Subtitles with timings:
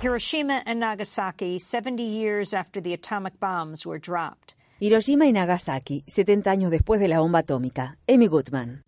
[0.00, 4.54] Hiroshima and Nagasaki, 70 years after the atomic bombs were dropped.
[4.80, 7.98] Y Nagasaki, 70 años después de la bomba atómica.
[8.08, 8.82] Amy Goodman.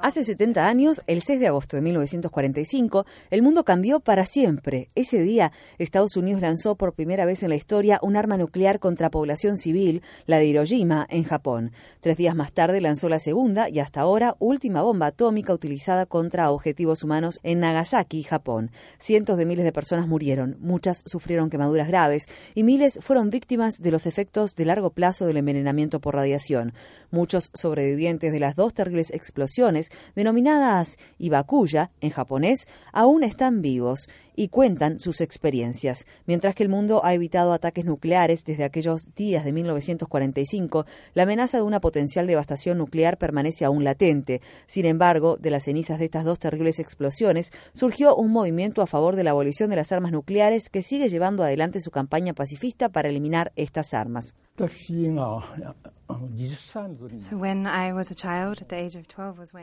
[0.00, 4.90] Hace 70 años, el 6 de agosto de 1945, el mundo cambió para siempre.
[4.96, 9.10] Ese día, Estados Unidos lanzó por primera vez en la historia un arma nuclear contra
[9.10, 11.72] población civil, la de Hiroshima, en Japón.
[12.00, 16.50] Tres días más tarde lanzó la segunda y hasta ahora última bomba atómica utilizada contra
[16.50, 18.72] objetivos humanos en Nagasaki, Japón.
[18.98, 23.92] Cientos de miles de personas murieron, muchas sufrieron quemaduras graves y miles fueron víctimas de
[23.92, 26.72] los efectos de largo plazo del envenenamiento por radiación.
[27.12, 34.48] Muchos sobrevivientes de las dos terribles explosiones, denominadas Ibakuya en japonés, aún están vivos y
[34.48, 36.06] cuentan sus experiencias.
[36.24, 41.58] Mientras que el mundo ha evitado ataques nucleares desde aquellos días de 1945, la amenaza
[41.58, 44.40] de una potencial devastación nuclear permanece aún latente.
[44.66, 49.16] Sin embargo, de las cenizas de estas dos terribles explosiones surgió un movimiento a favor
[49.16, 53.10] de la abolición de las armas nucleares que sigue llevando adelante su campaña pacifista para
[53.10, 54.34] eliminar estas armas.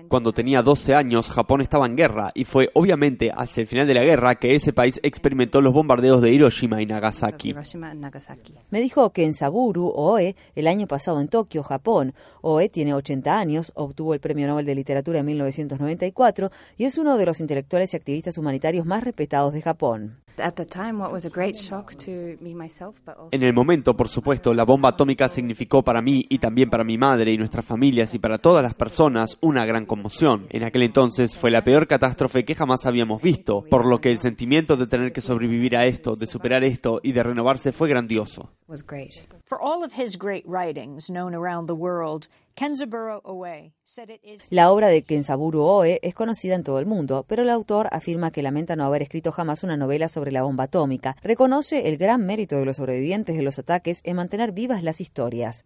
[0.08, 3.94] Cuando tenía 12 años, Japón estaba en guerra y fue obviamente hacia el final de
[3.94, 7.54] la guerra que ese país experimentó los bombardeos de Hiroshima y Nagasaki.
[8.72, 13.38] Me dijo que en Saburu Oe, el año pasado en Tokio, Japón, Oe tiene 80
[13.38, 17.94] años, obtuvo el Premio Nobel de Literatura en 1994 y es uno de los intelectuales
[17.94, 20.18] y activistas humanitarios más respetados de Japón.
[23.32, 26.98] En el momento, por supuesto, la bomba atómica significó para mí y también para mi
[26.98, 30.48] madre y nuestras familias y para todas las personas una gran conmoción.
[30.50, 34.20] En aquel entonces fue la peor catástrofe que jamás habíamos visto, por lo que el
[34.20, 38.50] sentimiento de tener que sobrevivir a esto, de superar esto y de renovarse fue grandioso.
[44.50, 48.32] La obra de Kenzaburo Oe es conocida en todo el mundo, pero el autor afirma
[48.32, 51.16] que lamenta no haber escrito jamás una novela sobre la bomba atómica.
[51.24, 55.66] Reconoce el gran mérito de los sobrevivientes de los ataques en mantener vivas las historias.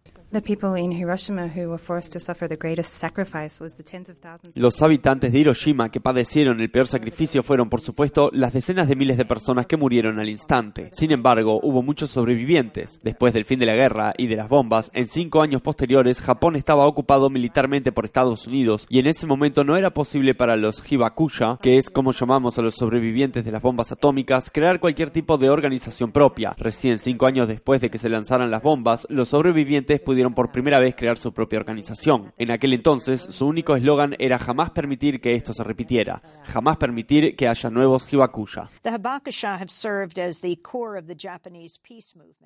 [4.54, 8.96] Los habitantes de Hiroshima que padecieron el peor sacrificio fueron, por supuesto, las decenas de
[8.96, 10.90] miles de personas que murieron al instante.
[10.92, 13.00] Sin embargo, hubo muchos sobrevivientes.
[13.02, 16.56] Después del fin de la guerra y de las bombas, en cinco años posteriores, Japón
[16.56, 20.90] estaba ocupado militarmente por Estados Unidos y en ese momento no era posible para los
[20.90, 25.38] Hibakusha, que es como llamamos a los sobrevivientes de las bombas atómicas, crear cualquier tipo
[25.38, 26.54] de organización propia.
[26.58, 30.78] Recién cinco años después de que se lanzaran las bombas, los sobrevivientes pudieron por primera
[30.78, 32.32] vez crear su propia organización.
[32.38, 37.36] En aquel entonces, su único eslogan era jamás permitir que esto se repitiera, jamás permitir
[37.36, 38.68] que haya nuevos Hibakusha.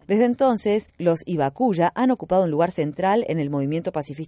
[0.06, 4.28] Desde entonces, los Hibakuya han ocupado un lugar central en el movimiento pacifista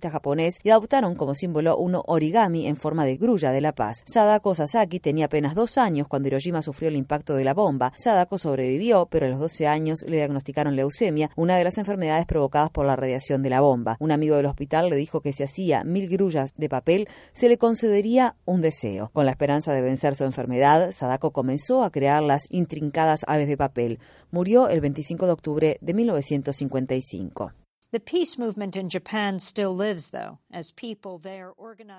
[0.63, 4.03] y adoptaron como símbolo un origami en forma de grulla de la paz.
[4.07, 7.93] Sadako Sasaki tenía apenas dos años cuando Hiroshima sufrió el impacto de la bomba.
[7.97, 12.71] Sadako sobrevivió, pero a los 12 años le diagnosticaron leucemia, una de las enfermedades provocadas
[12.71, 13.97] por la radiación de la bomba.
[14.01, 17.59] Un amigo del hospital le dijo que si hacía mil grullas de papel, se le
[17.59, 19.11] concedería un deseo.
[19.13, 23.57] Con la esperanza de vencer su enfermedad, Sadako comenzó a crear las intrincadas aves de
[23.57, 23.99] papel.
[24.31, 27.53] Murió el 25 de octubre de 1955.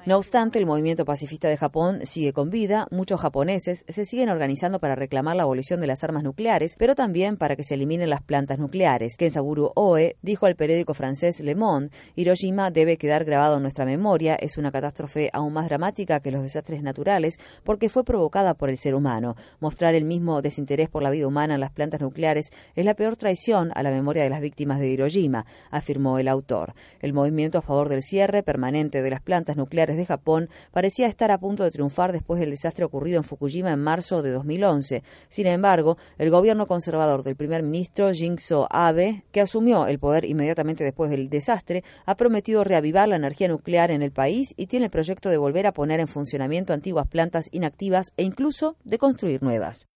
[0.05, 2.87] No obstante, el movimiento pacifista de Japón sigue con vida.
[2.91, 7.35] Muchos japoneses se siguen organizando para reclamar la abolición de las armas nucleares, pero también
[7.35, 9.17] para que se eliminen las plantas nucleares.
[9.17, 14.35] Kensaburo Oe dijo al periódico francés Le Monde, Hiroshima debe quedar grabado en nuestra memoria.
[14.35, 18.77] Es una catástrofe aún más dramática que los desastres naturales porque fue provocada por el
[18.77, 19.35] ser humano.
[19.59, 23.17] Mostrar el mismo desinterés por la vida humana en las plantas nucleares es la peor
[23.17, 25.45] traición a la memoria de las víctimas de Hiroshima
[25.81, 26.73] afirmó el autor.
[26.99, 31.31] El movimiento a favor del cierre permanente de las plantas nucleares de Japón parecía estar
[31.31, 35.03] a punto de triunfar después del desastre ocurrido en Fukushima en marzo de 2011.
[35.27, 40.83] Sin embargo, el gobierno conservador del primer ministro Shinzo Abe, que asumió el poder inmediatamente
[40.83, 44.91] después del desastre, ha prometido reavivar la energía nuclear en el país y tiene el
[44.91, 49.87] proyecto de volver a poner en funcionamiento antiguas plantas inactivas e incluso de construir nuevas.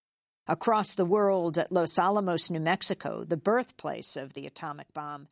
[0.48, 5.28] Across the world, at Los Alamos, New Mexico, the birthplace of the atomic bomb,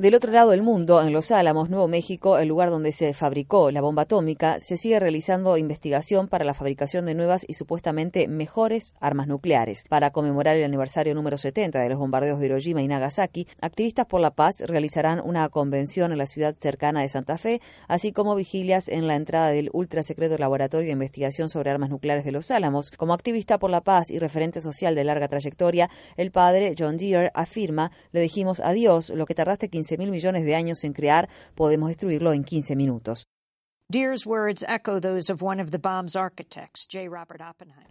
[0.00, 3.70] del otro lado del mundo, en Los Álamos, Nuevo México, el lugar donde se fabricó
[3.70, 8.94] la bomba atómica, se sigue realizando investigación para la fabricación de nuevas y supuestamente mejores
[8.98, 9.84] armas nucleares.
[9.88, 14.20] Para conmemorar el aniversario número 70 de los bombardeos de Hiroshima y Nagasaki, activistas por
[14.20, 18.88] la paz realizarán una convención en la ciudad cercana de Santa Fe, así como vigilias
[18.88, 22.90] en la entrada del ultrasecreto laboratorio de investigación sobre armas nucleares de Los Álamos.
[22.90, 27.30] Como activista por la paz y referente social de larga trayectoria, el padre John Deere
[27.34, 31.88] afirma, le dijimos adiós lo que tardaste 15 mil millones de años en crear, podemos
[31.88, 33.28] destruirlo en 15 minutos.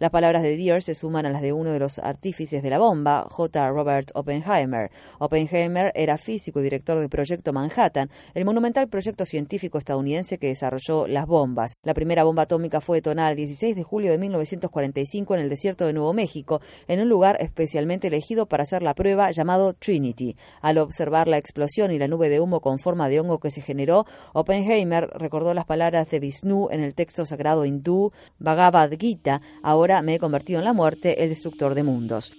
[0.00, 2.78] Las palabras de Deere se suman a las de uno de los artífices de la
[2.78, 3.70] bomba, J.
[3.70, 4.90] Robert Oppenheimer.
[5.20, 11.06] Oppenheimer era físico y director del proyecto Manhattan, el monumental proyecto científico estadounidense que desarrolló
[11.06, 11.74] las bombas.
[11.84, 15.86] La primera bomba atómica fue detonada el 16 de julio de 1945 en el desierto
[15.86, 20.36] de Nuevo México, en un lugar especialmente elegido para hacer la prueba llamado Trinity.
[20.60, 23.62] Al observar la explosión y la nube de humo con forma de hongo que se
[23.62, 30.00] generó, Oppenheimer recordó las palabras de Vishnu en el texto sagrado hindú Bhagavad Gita, ahora
[30.00, 32.32] me he convertido en la muerte, el destructor de mundos.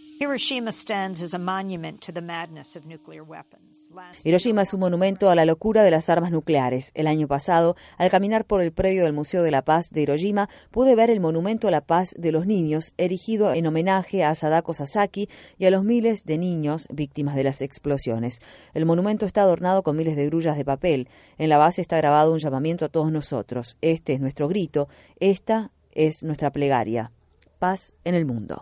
[4.23, 6.91] Hiroshima es un monumento a la locura de las armas nucleares.
[6.93, 10.47] El año pasado, al caminar por el predio del Museo de la Paz de Hiroshima,
[10.71, 14.73] pude ver el monumento a la paz de los niños, erigido en homenaje a Sadako
[14.73, 15.27] Sasaki
[15.57, 18.39] y a los miles de niños víctimas de las explosiones.
[18.73, 21.09] El monumento está adornado con miles de grullas de papel.
[21.37, 23.77] En la base está grabado un llamamiento a todos nosotros.
[23.81, 24.87] Este es nuestro grito,
[25.19, 27.11] esta es nuestra plegaria.
[27.59, 28.61] Paz en el mundo.